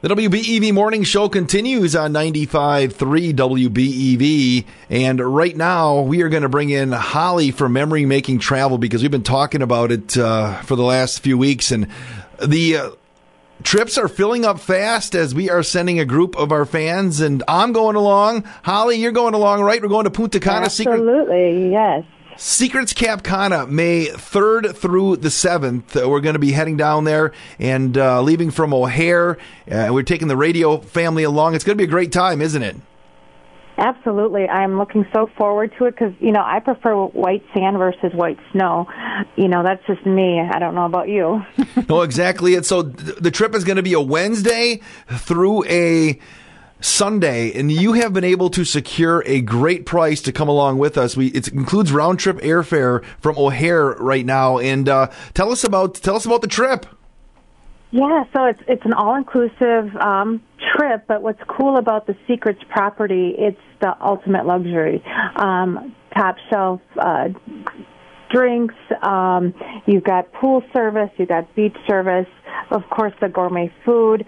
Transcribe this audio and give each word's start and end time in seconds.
The 0.00 0.10
WBEV 0.10 0.72
morning 0.72 1.02
show 1.02 1.28
continues 1.28 1.96
on 1.96 2.12
95.3 2.12 3.34
WBEV. 3.34 4.64
And 4.90 5.18
right 5.18 5.56
now, 5.56 6.02
we 6.02 6.22
are 6.22 6.28
going 6.28 6.44
to 6.44 6.48
bring 6.48 6.70
in 6.70 6.92
Holly 6.92 7.50
for 7.50 7.68
Memory 7.68 8.06
Making 8.06 8.38
Travel 8.38 8.78
because 8.78 9.02
we've 9.02 9.10
been 9.10 9.24
talking 9.24 9.60
about 9.60 9.90
it 9.90 10.16
uh, 10.16 10.62
for 10.62 10.76
the 10.76 10.84
last 10.84 11.18
few 11.18 11.36
weeks. 11.36 11.72
And 11.72 11.88
the 12.40 12.76
uh, 12.76 12.90
trips 13.64 13.98
are 13.98 14.06
filling 14.06 14.44
up 14.44 14.60
fast 14.60 15.16
as 15.16 15.34
we 15.34 15.50
are 15.50 15.64
sending 15.64 15.98
a 15.98 16.04
group 16.04 16.36
of 16.36 16.52
our 16.52 16.64
fans. 16.64 17.20
And 17.20 17.42
I'm 17.48 17.72
going 17.72 17.96
along. 17.96 18.44
Holly, 18.62 18.98
you're 18.98 19.10
going 19.10 19.34
along, 19.34 19.62
right? 19.62 19.82
We're 19.82 19.88
going 19.88 20.04
to 20.04 20.10
Punta 20.10 20.38
Cana. 20.38 20.66
Absolutely, 20.66 21.64
Secret- 21.64 21.70
yes. 21.72 22.04
Secrets 22.40 22.92
Cap 22.92 23.24
Cana, 23.24 23.66
May 23.66 24.06
3rd 24.06 24.76
through 24.76 25.16
the 25.16 25.28
7th. 25.28 26.00
Uh, 26.00 26.08
we're 26.08 26.20
going 26.20 26.34
to 26.34 26.38
be 26.38 26.52
heading 26.52 26.76
down 26.76 27.02
there 27.02 27.32
and 27.58 27.98
uh, 27.98 28.22
leaving 28.22 28.52
from 28.52 28.72
O'Hare. 28.72 29.38
Uh, 29.68 29.88
we're 29.90 30.04
taking 30.04 30.28
the 30.28 30.36
radio 30.36 30.78
family 30.78 31.24
along. 31.24 31.56
It's 31.56 31.64
going 31.64 31.76
to 31.76 31.82
be 31.82 31.88
a 31.88 31.90
great 31.90 32.12
time, 32.12 32.40
isn't 32.40 32.62
it? 32.62 32.76
Absolutely. 33.76 34.48
I'm 34.48 34.78
looking 34.78 35.04
so 35.12 35.28
forward 35.36 35.72
to 35.78 35.86
it 35.86 35.96
because, 35.98 36.14
you 36.20 36.30
know, 36.30 36.42
I 36.44 36.60
prefer 36.60 36.94
white 37.06 37.44
sand 37.52 37.76
versus 37.76 38.12
white 38.14 38.38
snow. 38.52 38.86
You 39.34 39.48
know, 39.48 39.64
that's 39.64 39.84
just 39.88 40.06
me. 40.06 40.40
I 40.40 40.60
don't 40.60 40.76
know 40.76 40.86
about 40.86 41.08
you. 41.08 41.44
no, 41.88 42.02
exactly. 42.02 42.54
And 42.54 42.64
so 42.64 42.84
th- 42.84 43.16
the 43.16 43.32
trip 43.32 43.52
is 43.56 43.64
going 43.64 43.78
to 43.78 43.82
be 43.82 43.94
a 43.94 44.00
Wednesday 44.00 44.80
through 45.08 45.64
a 45.64 46.20
Sunday, 46.80 47.52
and 47.58 47.72
you 47.72 47.94
have 47.94 48.12
been 48.12 48.24
able 48.24 48.50
to 48.50 48.64
secure 48.64 49.22
a 49.26 49.40
great 49.40 49.84
price 49.84 50.22
to 50.22 50.32
come 50.32 50.48
along 50.48 50.78
with 50.78 50.96
us. 50.96 51.16
We 51.16 51.28
it 51.28 51.48
includes 51.48 51.92
round 51.92 52.20
trip 52.20 52.38
airfare 52.38 53.04
from 53.20 53.36
O'Hare 53.36 53.90
right 53.98 54.24
now, 54.24 54.58
and 54.58 54.88
uh, 54.88 55.10
tell 55.34 55.50
us 55.50 55.64
about 55.64 55.94
tell 55.94 56.16
us 56.16 56.24
about 56.24 56.40
the 56.40 56.48
trip. 56.48 56.86
Yeah, 57.90 58.24
so 58.32 58.44
it's 58.44 58.60
it's 58.68 58.84
an 58.84 58.92
all 58.92 59.16
inclusive 59.16 59.94
um, 59.96 60.42
trip, 60.76 61.04
but 61.08 61.22
what's 61.22 61.42
cool 61.48 61.78
about 61.78 62.06
the 62.06 62.16
Secrets 62.26 62.60
property, 62.68 63.34
it's 63.36 63.60
the 63.80 63.96
ultimate 64.00 64.46
luxury, 64.46 65.02
um, 65.36 65.94
top 66.14 66.36
shelf. 66.50 66.80
Uh, 66.96 67.30
drinks, 68.30 68.74
um, 69.00 69.54
you've 69.86 70.04
got 70.04 70.30
pool 70.34 70.62
service, 70.74 71.08
you've 71.16 71.30
got 71.30 71.54
beach 71.54 71.74
service, 71.86 72.28
of 72.70 72.82
course 72.90 73.14
the 73.22 73.28
gourmet 73.30 73.72
food 73.86 74.26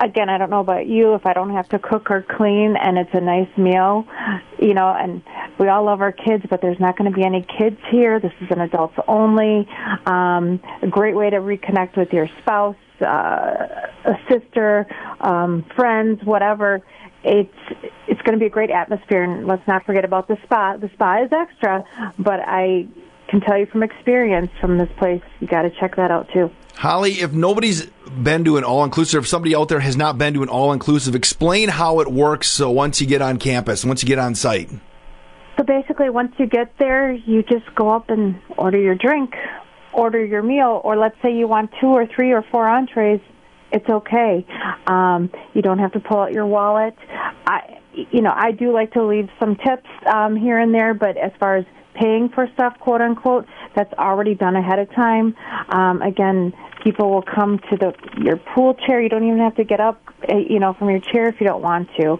again, 0.00 0.28
I 0.28 0.38
don't 0.38 0.50
know 0.50 0.60
about 0.60 0.86
you, 0.86 1.14
if 1.14 1.26
I 1.26 1.32
don't 1.32 1.50
have 1.50 1.68
to 1.70 1.78
cook 1.78 2.10
or 2.10 2.24
clean 2.36 2.76
and 2.76 2.98
it's 2.98 3.10
a 3.12 3.20
nice 3.20 3.48
meal, 3.56 4.06
you 4.58 4.74
know, 4.74 4.88
and 4.88 5.22
we 5.58 5.68
all 5.68 5.84
love 5.84 6.00
our 6.00 6.12
kids, 6.12 6.44
but 6.48 6.60
there's 6.62 6.80
not 6.80 6.96
going 6.96 7.10
to 7.10 7.16
be 7.16 7.24
any 7.24 7.46
kids 7.58 7.76
here. 7.90 8.18
This 8.18 8.32
is 8.40 8.48
an 8.50 8.60
adults 8.60 8.94
only. 9.06 9.68
Um, 10.06 10.60
a 10.82 10.86
great 10.88 11.14
way 11.14 11.30
to 11.30 11.36
reconnect 11.36 11.96
with 11.96 12.12
your 12.12 12.28
spouse, 12.40 12.76
uh, 13.02 13.04
a 14.04 14.14
sister, 14.28 14.86
um, 15.20 15.64
friends, 15.76 16.20
whatever. 16.24 16.82
It's 17.22 17.52
it's 18.08 18.20
going 18.22 18.32
to 18.32 18.38
be 18.38 18.46
a 18.46 18.50
great 18.50 18.70
atmosphere, 18.70 19.22
and 19.22 19.46
let's 19.46 19.66
not 19.68 19.84
forget 19.84 20.06
about 20.06 20.26
the 20.26 20.38
spa. 20.44 20.78
The 20.78 20.88
spa 20.94 21.24
is 21.24 21.30
extra, 21.30 21.84
but 22.18 22.40
I 22.40 22.88
can 23.28 23.40
tell 23.42 23.58
you 23.58 23.66
from 23.66 23.82
experience 23.82 24.50
from 24.58 24.78
this 24.78 24.88
place, 24.98 25.22
you 25.38 25.46
got 25.46 25.62
to 25.62 25.70
check 25.78 25.96
that 25.96 26.10
out 26.10 26.28
too. 26.32 26.50
Holly, 26.76 27.20
if 27.20 27.32
nobody's 27.32 27.86
been 27.86 28.44
to 28.44 28.56
an 28.56 28.64
all 28.64 28.84
inclusive, 28.84 29.24
if 29.24 29.28
somebody 29.28 29.54
out 29.54 29.68
there 29.68 29.80
has 29.80 29.96
not 29.96 30.18
been 30.18 30.34
to 30.34 30.42
an 30.42 30.48
all 30.48 30.72
inclusive, 30.72 31.14
explain 31.14 31.68
how 31.68 32.00
it 32.00 32.08
works. 32.08 32.48
So 32.48 32.70
once 32.70 33.00
you 33.00 33.06
get 33.06 33.22
on 33.22 33.38
campus, 33.38 33.84
once 33.84 34.02
you 34.02 34.06
get 34.06 34.18
on 34.18 34.34
site. 34.34 34.70
So 35.56 35.64
basically, 35.64 36.08
once 36.08 36.32
you 36.38 36.46
get 36.46 36.72
there, 36.78 37.12
you 37.12 37.42
just 37.42 37.74
go 37.74 37.90
up 37.90 38.08
and 38.08 38.40
order 38.56 38.78
your 38.78 38.94
drink, 38.94 39.34
order 39.92 40.24
your 40.24 40.42
meal, 40.42 40.80
or 40.82 40.96
let's 40.96 41.16
say 41.22 41.34
you 41.34 41.46
want 41.46 41.70
two 41.80 41.88
or 41.88 42.06
three 42.06 42.32
or 42.32 42.42
four 42.50 42.66
entrees. 42.66 43.20
It's 43.72 43.88
okay. 43.88 44.46
Um, 44.86 45.30
you 45.54 45.62
don't 45.62 45.78
have 45.78 45.92
to 45.92 46.00
pull 46.00 46.18
out 46.18 46.32
your 46.32 46.46
wallet. 46.46 46.96
I, 47.46 47.78
you 47.92 48.22
know, 48.22 48.32
I 48.34 48.52
do 48.52 48.72
like 48.72 48.92
to 48.92 49.04
leave 49.04 49.28
some 49.38 49.56
tips 49.56 49.88
um, 50.06 50.34
here 50.34 50.58
and 50.58 50.74
there, 50.74 50.94
but 50.94 51.16
as 51.16 51.32
far 51.38 51.56
as 51.56 51.66
paying 51.94 52.30
for 52.30 52.48
stuff, 52.54 52.78
quote 52.80 53.00
unquote, 53.00 53.46
that's 53.74 53.92
already 53.94 54.34
done 54.34 54.56
ahead 54.56 54.78
of 54.78 54.92
time. 54.94 55.34
Um, 55.68 56.02
again, 56.02 56.52
people 56.82 57.10
will 57.10 57.22
come 57.22 57.58
to 57.70 57.76
the 57.76 57.94
your 58.20 58.36
pool 58.36 58.74
chair. 58.74 59.00
You 59.00 59.08
don't 59.08 59.24
even 59.24 59.38
have 59.38 59.56
to 59.56 59.64
get 59.64 59.80
up, 59.80 60.00
eh, 60.28 60.44
you 60.48 60.58
know, 60.58 60.74
from 60.74 60.90
your 60.90 61.00
chair 61.00 61.26
if 61.26 61.40
you 61.40 61.46
don't 61.46 61.62
want 61.62 61.88
to. 61.98 62.18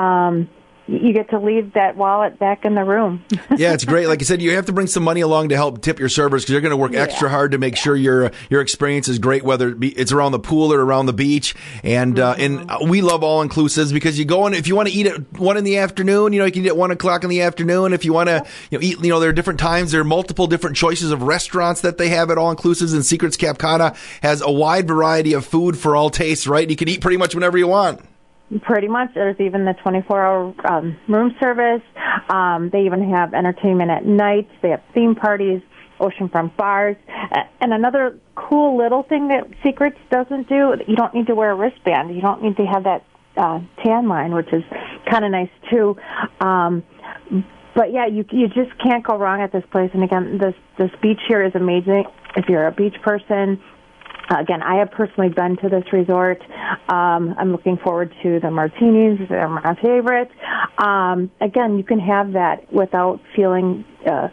Um, 0.00 0.48
you 0.88 1.12
get 1.12 1.30
to 1.30 1.38
leave 1.38 1.74
that 1.74 1.96
wallet 1.96 2.38
back 2.38 2.64
in 2.64 2.74
the 2.74 2.84
room. 2.84 3.24
yeah, 3.56 3.72
it's 3.72 3.84
great. 3.84 4.08
Like 4.08 4.20
I 4.20 4.24
said, 4.24 4.42
you 4.42 4.52
have 4.56 4.66
to 4.66 4.72
bring 4.72 4.86
some 4.88 5.02
money 5.02 5.20
along 5.20 5.50
to 5.50 5.56
help 5.56 5.80
tip 5.80 5.98
your 5.98 6.08
servers 6.08 6.42
because 6.42 6.52
you're 6.52 6.60
going 6.60 6.70
to 6.70 6.76
work 6.76 6.92
yeah. 6.92 7.02
extra 7.02 7.28
hard 7.28 7.52
to 7.52 7.58
make 7.58 7.76
sure 7.76 7.94
your 7.94 8.32
your 8.50 8.60
experience 8.60 9.08
is 9.08 9.18
great, 9.18 9.44
whether 9.44 9.68
it 9.68 9.80
be, 9.80 9.90
it's 9.90 10.12
around 10.12 10.32
the 10.32 10.38
pool 10.38 10.72
or 10.72 10.80
around 10.80 11.06
the 11.06 11.12
beach. 11.12 11.54
And 11.84 12.18
uh, 12.18 12.34
mm-hmm. 12.34 12.70
and 12.70 12.90
we 12.90 13.00
love 13.00 13.22
all 13.22 13.46
inclusives 13.46 13.92
because 13.92 14.18
you 14.18 14.24
go 14.24 14.46
in 14.46 14.54
if 14.54 14.66
you 14.66 14.74
want 14.74 14.88
to 14.88 14.94
eat 14.94 15.06
at 15.06 15.38
one 15.38 15.56
in 15.56 15.64
the 15.64 15.78
afternoon, 15.78 16.32
you 16.32 16.40
know, 16.40 16.46
you 16.46 16.52
can 16.52 16.64
eat 16.64 16.68
at 16.68 16.76
one 16.76 16.90
o'clock 16.90 17.22
in 17.22 17.30
the 17.30 17.42
afternoon. 17.42 17.92
If 17.92 18.04
you 18.04 18.12
want 18.12 18.28
to, 18.28 18.44
you 18.70 18.78
know, 18.78 18.82
eat, 18.82 18.98
you 19.02 19.10
know, 19.10 19.20
there 19.20 19.30
are 19.30 19.34
different 19.34 19.60
times. 19.60 19.92
There 19.92 20.00
are 20.00 20.04
multiple 20.04 20.46
different 20.46 20.76
choices 20.76 21.12
of 21.12 21.22
restaurants 21.22 21.82
that 21.82 21.98
they 21.98 22.08
have 22.08 22.30
at 22.30 22.38
all 22.38 22.54
inclusives. 22.54 22.92
And 22.92 23.04
Secrets 23.04 23.36
Cap 23.36 23.58
Cana 23.58 23.94
has 24.22 24.42
a 24.42 24.50
wide 24.50 24.88
variety 24.88 25.32
of 25.32 25.46
food 25.46 25.78
for 25.78 25.94
all 25.96 26.10
tastes. 26.10 26.46
Right, 26.46 26.68
you 26.68 26.76
can 26.76 26.88
eat 26.88 27.00
pretty 27.00 27.16
much 27.16 27.34
whenever 27.34 27.56
you 27.56 27.68
want. 27.68 28.00
Pretty 28.62 28.88
much. 28.88 29.10
There's 29.14 29.40
even 29.40 29.64
the 29.64 29.74
24-hour 29.84 30.54
um, 30.70 30.98
room 31.08 31.34
service. 31.40 31.82
Um, 32.28 32.68
they 32.70 32.82
even 32.82 33.10
have 33.10 33.32
entertainment 33.32 33.90
at 33.90 34.04
night. 34.04 34.48
They 34.60 34.70
have 34.70 34.82
theme 34.92 35.14
parties, 35.14 35.62
oceanfront 36.00 36.56
bars, 36.56 36.96
and 37.60 37.72
another 37.72 38.18
cool 38.34 38.76
little 38.76 39.04
thing 39.04 39.28
that 39.28 39.44
Secrets 39.62 39.96
doesn't 40.10 40.48
do. 40.48 40.74
You 40.86 40.96
don't 40.96 41.14
need 41.14 41.28
to 41.28 41.34
wear 41.34 41.52
a 41.52 41.54
wristband. 41.54 42.14
You 42.14 42.20
don't 42.20 42.42
need 42.42 42.56
to 42.56 42.66
have 42.66 42.84
that 42.84 43.04
uh, 43.36 43.60
tan 43.82 44.08
line, 44.08 44.34
which 44.34 44.52
is 44.52 44.62
kind 45.10 45.24
of 45.24 45.30
nice 45.30 45.50
too. 45.70 45.96
Um, 46.40 46.82
but 47.74 47.92
yeah, 47.92 48.06
you 48.06 48.24
you 48.30 48.48
just 48.48 48.76
can't 48.82 49.04
go 49.04 49.16
wrong 49.16 49.40
at 49.40 49.52
this 49.52 49.64
place. 49.70 49.90
And 49.94 50.02
again, 50.02 50.38
this 50.38 50.54
this 50.78 50.90
beach 51.00 51.20
here 51.26 51.42
is 51.42 51.54
amazing. 51.54 52.04
If 52.36 52.48
you're 52.48 52.66
a 52.66 52.72
beach 52.72 52.96
person, 53.02 53.62
again, 54.30 54.62
I 54.62 54.76
have 54.76 54.90
personally 54.90 55.28
been 55.28 55.56
to 55.58 55.68
this 55.68 55.84
resort. 55.92 56.42
Um, 56.88 57.34
I'm 57.38 57.52
looking 57.52 57.76
forward 57.78 58.14
to 58.22 58.40
the 58.40 58.50
martinis. 58.50 59.20
They're 59.28 59.48
my 59.48 59.74
favorite. 59.76 60.30
Um, 60.78 61.30
again, 61.40 61.78
you 61.78 61.84
can 61.84 62.00
have 62.00 62.32
that 62.32 62.72
without 62.72 63.20
feeling 63.34 63.84
uh, 64.06 64.28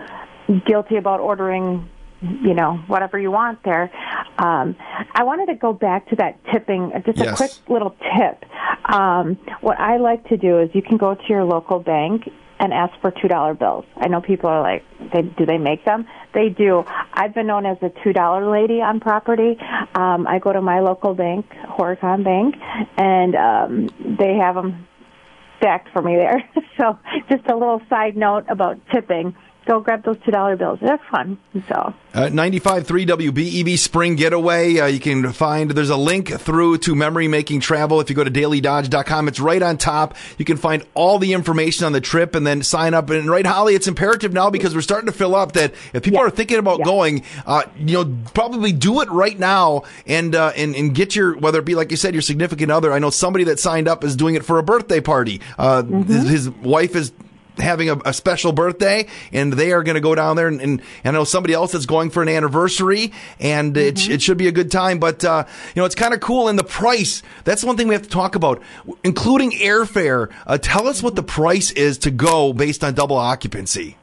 guilty 0.65 0.97
about 0.97 1.19
ordering 1.19 1.89
you 2.21 2.53
know 2.53 2.75
whatever 2.87 3.17
you 3.17 3.31
want 3.31 3.63
there. 3.63 3.89
Um, 4.37 4.75
I 5.13 5.23
wanted 5.23 5.47
to 5.47 5.55
go 5.55 5.73
back 5.73 6.09
to 6.09 6.15
that 6.17 6.39
tipping. 6.51 6.91
Just 7.05 7.19
a 7.21 7.35
quick 7.35 7.51
little 7.69 7.91
tip. 7.91 8.43
Um, 8.91 9.35
what 9.61 9.79
I 9.79 9.97
like 9.97 10.27
to 10.29 10.37
do 10.37 10.59
is 10.59 10.69
you 10.73 10.81
can 10.81 10.97
go 10.97 11.15
to 11.15 11.23
your 11.29 11.43
local 11.43 11.79
bank 11.79 12.29
and 12.59 12.73
ask 12.73 12.93
for 12.99 13.11
two 13.11 13.27
dollar 13.27 13.53
bills. 13.53 13.85
I 13.95 14.07
know 14.09 14.21
people 14.21 14.49
are 14.49 14.61
like, 14.61 14.83
they, 15.13 15.21
do 15.23 15.45
they 15.45 15.57
make 15.57 15.85
them? 15.85 16.07
They 16.33 16.49
do. 16.49 16.83
I've 17.13 17.33
been 17.33 17.47
known 17.47 17.65
as 17.65 17.77
a 17.81 17.91
two 18.03 18.13
dollar 18.13 18.49
lady 18.49 18.81
on 18.81 18.99
property. 18.99 19.57
Um, 19.95 20.27
I 20.27 20.39
go 20.39 20.53
to 20.53 20.61
my 20.61 20.79
local 20.79 21.13
bank, 21.13 21.45
Horicon 21.77 22.23
Bank, 22.23 22.55
and 22.97 23.35
um, 23.35 23.89
they 24.19 24.35
have 24.35 24.55
them 24.55 24.87
stacked 25.57 25.89
for 25.91 26.01
me 26.01 26.15
there. 26.15 26.43
so, 26.79 26.97
just 27.29 27.45
a 27.47 27.55
little 27.55 27.81
side 27.89 28.15
note 28.15 28.45
about 28.49 28.77
tipping 28.91 29.35
go 29.69 29.79
grab 29.79 30.03
those 30.03 30.17
two 30.25 30.31
dollar 30.31 30.55
bills. 30.55 30.79
They're 30.81 30.99
fun. 31.11 31.37
So 31.67 31.93
uh, 32.15 32.27
95.3 32.27 33.05
WBEV 33.05 33.77
Spring 33.77 34.15
Getaway. 34.15 34.79
Uh, 34.79 34.87
you 34.87 34.99
can 34.99 35.31
find 35.31 35.69
there's 35.69 35.91
a 35.91 35.97
link 35.97 36.29
through 36.29 36.79
to 36.79 36.95
Memory 36.95 37.27
Making 37.27 37.59
Travel. 37.59 38.01
If 38.01 38.09
you 38.09 38.15
go 38.15 38.23
to 38.23 38.31
dailydodge.com, 38.31 39.27
it's 39.27 39.39
right 39.39 39.61
on 39.61 39.77
top. 39.77 40.15
You 40.39 40.45
can 40.45 40.57
find 40.57 40.83
all 40.95 41.19
the 41.19 41.33
information 41.33 41.85
on 41.85 41.91
the 41.91 42.01
trip 42.01 42.33
and 42.33 42.47
then 42.47 42.63
sign 42.63 42.95
up. 42.95 43.11
And 43.11 43.29
right, 43.29 43.45
Holly, 43.45 43.75
it's 43.75 43.87
imperative 43.87 44.33
now 44.33 44.49
because 44.49 44.73
we're 44.73 44.81
starting 44.81 45.05
to 45.05 45.11
fill 45.11 45.35
up. 45.35 45.51
That 45.51 45.73
if 45.93 46.01
people 46.01 46.19
yeah. 46.19 46.25
are 46.25 46.31
thinking 46.31 46.57
about 46.57 46.79
yeah. 46.79 46.85
going, 46.85 47.23
uh, 47.45 47.63
you 47.77 47.93
know, 47.93 48.17
probably 48.33 48.71
do 48.71 49.01
it 49.01 49.09
right 49.11 49.37
now 49.37 49.83
and 50.07 50.33
uh, 50.33 50.51
and 50.55 50.75
and 50.75 50.95
get 50.95 51.15
your 51.15 51.37
whether 51.37 51.59
it 51.59 51.65
be 51.65 51.75
like 51.75 51.91
you 51.91 51.97
said 51.97 52.15
your 52.15 52.23
significant 52.23 52.71
other. 52.71 52.91
I 52.91 52.97
know 52.97 53.11
somebody 53.11 53.43
that 53.45 53.59
signed 53.59 53.87
up 53.87 54.03
is 54.03 54.15
doing 54.15 54.33
it 54.33 54.43
for 54.43 54.57
a 54.57 54.63
birthday 54.63 54.99
party. 54.99 55.41
Uh, 55.59 55.83
mm-hmm. 55.83 56.11
His, 56.11 56.27
his 56.27 56.49
wife 56.49 56.95
is 56.95 57.11
having 57.59 57.89
a, 57.89 57.97
a 58.05 58.13
special 58.13 58.51
birthday, 58.51 59.07
and 59.31 59.53
they 59.53 59.71
are 59.71 59.83
going 59.83 59.95
to 59.95 60.01
go 60.01 60.15
down 60.15 60.35
there. 60.35 60.47
And, 60.47 60.61
and, 60.61 60.81
I 61.03 61.11
know 61.11 61.23
somebody 61.23 61.53
else 61.53 61.71
that's 61.71 61.85
going 61.85 62.11
for 62.11 62.21
an 62.21 62.29
anniversary, 62.29 63.11
and 63.39 63.73
mm-hmm. 63.73 63.87
it, 63.87 64.09
it 64.09 64.21
should 64.21 64.37
be 64.37 64.47
a 64.47 64.51
good 64.51 64.71
time. 64.71 64.99
But 64.99 65.25
uh, 65.25 65.45
you 65.75 65.81
know, 65.81 65.85
it's 65.85 65.95
kind 65.95 66.13
of 66.13 66.19
cool. 66.19 66.47
And 66.47 66.57
the 66.57 66.63
price, 66.63 67.23
that's 67.43 67.63
one 67.63 67.77
thing 67.77 67.87
we 67.87 67.95
have 67.95 68.03
to 68.03 68.09
talk 68.09 68.35
about, 68.35 68.61
including 69.03 69.51
airfare. 69.51 70.31
Uh, 70.45 70.57
tell 70.57 70.87
us 70.87 71.01
what 71.01 71.15
the 71.15 71.23
price 71.23 71.71
is 71.71 71.97
to 71.99 72.11
go 72.11 72.53
based 72.53 72.83
on 72.83 72.93
double 72.93 73.17
occupancy. 73.17 73.97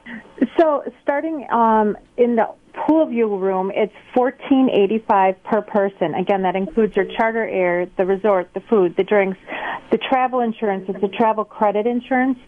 So, 0.59 0.83
starting 1.01 1.47
um, 1.51 1.97
in 2.17 2.35
the 2.35 2.49
pool 2.73 3.05
view 3.07 3.35
room, 3.35 3.71
it's 3.73 3.93
fourteen 4.13 4.69
eighty 4.69 4.99
five 4.99 5.41
per 5.43 5.61
person. 5.61 6.13
Again, 6.13 6.43
that 6.43 6.55
includes 6.55 6.95
your 6.95 7.05
charter 7.05 7.47
air, 7.47 7.87
the 7.97 8.05
resort, 8.05 8.53
the 8.53 8.59
food, 8.61 8.95
the 8.95 9.03
drinks, 9.03 9.37
the 9.91 9.97
travel 9.97 10.39
insurance. 10.41 10.85
It's 10.87 11.03
a 11.03 11.07
travel 11.07 11.45
credit 11.45 11.87
insurance. 11.87 12.39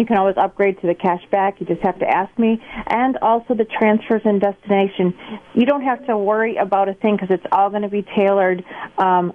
You 0.00 0.06
can 0.06 0.16
always 0.16 0.36
upgrade 0.38 0.80
to 0.80 0.86
the 0.86 0.94
cash 0.94 1.20
back. 1.30 1.60
You 1.60 1.66
just 1.66 1.82
have 1.82 1.98
to 1.98 2.08
ask 2.08 2.36
me. 2.38 2.58
And 2.86 3.18
also 3.20 3.52
the 3.52 3.66
transfers 3.66 4.22
and 4.24 4.40
destination. 4.40 5.12
You 5.52 5.66
don't 5.66 5.82
have 5.82 6.06
to 6.06 6.16
worry 6.16 6.56
about 6.56 6.88
a 6.88 6.94
thing 6.94 7.16
because 7.16 7.28
it's 7.30 7.44
all 7.52 7.68
going 7.68 7.82
to 7.82 7.90
be 7.90 8.02
tailored 8.16 8.64
um, 8.96 9.34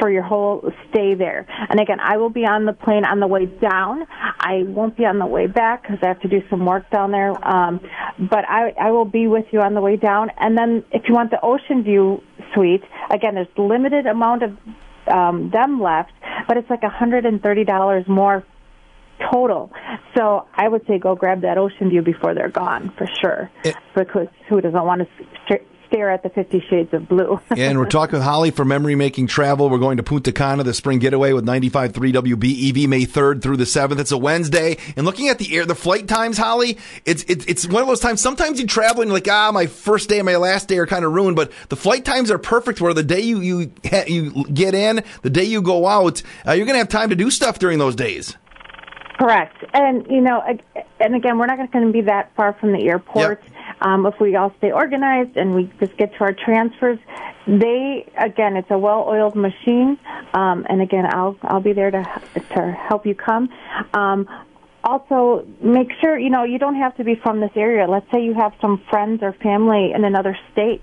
for 0.00 0.10
your 0.10 0.22
whole 0.22 0.72
stay 0.88 1.14
there. 1.14 1.46
And 1.68 1.78
again, 1.78 2.00
I 2.00 2.16
will 2.16 2.30
be 2.30 2.46
on 2.46 2.64
the 2.64 2.72
plane 2.72 3.04
on 3.04 3.20
the 3.20 3.26
way 3.26 3.44
down. 3.44 4.06
I 4.40 4.62
won't 4.66 4.96
be 4.96 5.04
on 5.04 5.18
the 5.18 5.26
way 5.26 5.46
back 5.46 5.82
because 5.82 5.98
I 6.02 6.06
have 6.06 6.20
to 6.20 6.28
do 6.28 6.40
some 6.48 6.64
work 6.64 6.88
down 6.90 7.10
there. 7.10 7.32
Um, 7.46 7.80
but 8.18 8.48
I, 8.48 8.72
I 8.80 8.92
will 8.92 9.04
be 9.04 9.26
with 9.26 9.44
you 9.50 9.60
on 9.60 9.74
the 9.74 9.82
way 9.82 9.96
down. 9.96 10.30
And 10.38 10.56
then 10.56 10.84
if 10.90 11.02
you 11.06 11.12
want 11.12 11.30
the 11.30 11.40
ocean 11.42 11.82
view 11.82 12.22
suite, 12.54 12.82
again, 13.10 13.34
there's 13.34 13.46
limited 13.58 14.06
amount 14.06 14.42
of 14.42 14.56
um, 15.06 15.50
them 15.50 15.82
left, 15.82 16.12
but 16.48 16.56
it's 16.56 16.70
like 16.70 16.80
$130 16.80 18.08
more 18.08 18.42
total. 19.30 19.72
So 20.16 20.46
I 20.54 20.68
would 20.68 20.86
say 20.86 20.98
go 20.98 21.14
grab 21.14 21.42
that 21.42 21.58
ocean 21.58 21.90
view 21.90 22.02
before 22.02 22.34
they're 22.34 22.48
gone 22.48 22.92
for 22.96 23.08
sure. 23.20 23.50
It, 23.64 23.76
because 23.94 24.28
who 24.48 24.60
doesn't 24.60 24.84
want 24.84 25.02
to 25.02 25.58
stare 25.86 26.10
at 26.10 26.22
the 26.22 26.28
Fifty 26.28 26.62
Shades 26.68 26.92
of 26.92 27.08
Blue. 27.08 27.40
and 27.56 27.78
we're 27.78 27.86
talking 27.86 28.14
with 28.14 28.22
Holly 28.22 28.50
for 28.50 28.64
Memory 28.64 28.94
Making 28.94 29.26
Travel. 29.26 29.70
We're 29.70 29.78
going 29.78 29.96
to 29.96 30.02
Punta 30.02 30.32
Cana, 30.32 30.62
the 30.62 30.74
spring 30.74 30.98
getaway 30.98 31.32
with 31.32 31.46
95.3 31.46 31.92
WBEV, 31.92 32.88
May 32.88 33.06
3rd 33.06 33.42
through 33.42 33.56
the 33.56 33.64
7th. 33.64 33.98
It's 33.98 34.12
a 34.12 34.18
Wednesday. 34.18 34.78
And 34.96 35.06
looking 35.06 35.28
at 35.28 35.38
the 35.38 35.54
air, 35.56 35.64
the 35.64 35.74
flight 35.74 36.08
times, 36.08 36.38
Holly, 36.38 36.78
it's, 37.04 37.24
it's, 37.28 37.44
it's 37.46 37.66
one 37.66 37.82
of 37.82 37.88
those 37.88 38.00
times. 38.00 38.20
Sometimes 38.20 38.60
you 38.60 38.66
travel 38.66 39.02
and 39.02 39.08
you're 39.08 39.16
like, 39.16 39.28
ah, 39.28 39.50
my 39.52 39.66
first 39.66 40.08
day 40.08 40.18
and 40.18 40.26
my 40.26 40.36
last 40.36 40.68
day 40.68 40.78
are 40.78 40.86
kind 40.86 41.04
of 41.04 41.12
ruined, 41.12 41.36
but 41.36 41.52
the 41.68 41.76
flight 41.76 42.04
times 42.04 42.30
are 42.30 42.38
perfect 42.38 42.80
where 42.80 42.94
the 42.94 43.02
day 43.02 43.20
you, 43.20 43.40
you, 43.40 43.72
you 44.06 44.44
get 44.44 44.74
in, 44.74 45.02
the 45.22 45.30
day 45.30 45.44
you 45.44 45.62
go 45.62 45.86
out, 45.86 46.22
uh, 46.46 46.52
you're 46.52 46.66
going 46.66 46.74
to 46.74 46.78
have 46.78 46.88
time 46.88 47.10
to 47.10 47.16
do 47.16 47.30
stuff 47.30 47.58
during 47.58 47.78
those 47.78 47.94
days. 47.94 48.36
Correct. 49.18 49.56
And, 49.72 50.06
you 50.10 50.20
know, 50.20 50.42
and 51.00 51.14
again, 51.14 51.38
we're 51.38 51.46
not 51.46 51.72
going 51.72 51.86
to 51.86 51.92
be 51.92 52.02
that 52.02 52.34
far 52.36 52.52
from 52.54 52.72
the 52.72 52.86
airport. 52.86 53.42
Yep. 53.42 53.52
Um, 53.80 54.06
if 54.06 54.20
we 54.20 54.36
all 54.36 54.52
stay 54.58 54.72
organized 54.72 55.36
and 55.36 55.54
we 55.54 55.70
just 55.80 55.96
get 55.96 56.12
to 56.14 56.20
our 56.20 56.32
transfers, 56.32 56.98
they 57.46 58.10
again, 58.18 58.56
it's 58.56 58.70
a 58.70 58.78
well-oiled 58.78 59.36
machine. 59.36 59.98
Um, 60.34 60.66
and 60.68 60.82
again, 60.82 61.06
I'll 61.06 61.36
I'll 61.42 61.60
be 61.60 61.72
there 61.72 61.90
to 61.90 62.02
to 62.54 62.72
help 62.72 63.06
you 63.06 63.14
come. 63.14 63.48
Um, 63.94 64.28
also 64.86 65.46
make 65.60 65.90
sure 66.00 66.16
you 66.18 66.30
know 66.30 66.44
you 66.44 66.58
don't 66.58 66.76
have 66.76 66.96
to 66.96 67.04
be 67.04 67.16
from 67.16 67.40
this 67.40 67.50
area 67.56 67.88
let's 67.88 68.08
say 68.12 68.22
you 68.22 68.32
have 68.32 68.52
some 68.60 68.80
friends 68.88 69.20
or 69.20 69.32
family 69.32 69.92
in 69.92 70.04
another 70.04 70.38
state 70.52 70.80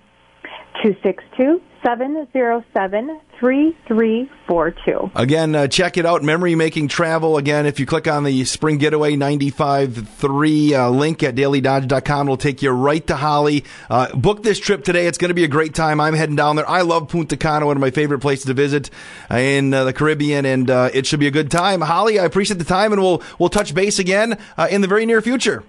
Two 0.83 0.95
six 1.03 1.23
two 1.38 1.61
seven 1.83 2.28
zero 2.33 2.63
seven 2.74 3.19
3342. 3.42 5.12
Again, 5.16 5.56
uh, 5.56 5.68
check 5.68 5.98
it 5.98 6.06
out. 6.06 6.22
Memory 6.22 6.54
Making 6.54 6.88
Travel. 6.88 7.38
Again, 7.38 7.66
if 7.66 7.80
you 7.80 7.88
click 7.88 8.07
on 8.07 8.24
the 8.24 8.45
Spring 8.45 8.78
Getaway 8.78 9.16
95.3 9.16 10.72
uh, 10.74 10.89
link 10.92 11.24
at 11.24 11.33
dailydodge.com, 11.33 12.28
it'll 12.28 12.38
take 12.38 12.62
you 12.62 12.69
right 12.69 13.06
to 13.07 13.16
Holly. 13.16 13.66
Uh, 13.89 14.16
book 14.16 14.44
this 14.44 14.60
trip 14.60 14.83
today. 14.83 15.07
It's 15.07 15.18
going 15.18 15.30
to 15.30 15.36
be 15.36 15.44
a 15.44 15.48
great 15.48 15.74
time. 15.74 16.00
I'm 16.00 16.13
heading 16.13 16.36
down 16.36 16.56
there. 16.56 16.69
I 16.69 16.81
love 16.81 17.10
Punta 17.10 17.36
Cana, 17.36 17.66
one 17.66 17.78
of 17.78 17.81
my 17.81 17.89
favorite 17.89 18.19
places 18.19 18.45
to 18.45 18.54
visit 18.54 18.92
in 19.31 19.74
uh, 19.74 19.86
the 19.86 19.94
Caribbean, 19.94 20.45
and 20.45 20.69
uh, 20.69 20.92
it 20.94 21.07
should 21.07 21.19
be 21.19 21.27
a 21.27 21.31
good 21.31 21.50
time. 21.50 21.81
Holly, 21.81 22.19
I 22.19 22.25
appreciate 22.25 22.60
the 22.60 22.63
time, 22.63 22.94
and 22.94 23.01
we'll, 23.01 23.24
we'll 23.39 23.50
touch 23.50 23.74
base 23.74 23.98
again 23.98 24.38
uh, 24.56 24.68
in 24.69 24.81
the 24.81 24.88
very 24.88 25.07
near 25.07 25.22
future. 25.22 25.63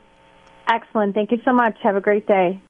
Excellent. 0.68 1.14
Thank 1.14 1.32
you 1.32 1.40
so 1.42 1.54
much. 1.54 1.78
Have 1.82 1.96
a 1.96 2.02
great 2.02 2.26
day. 2.26 2.60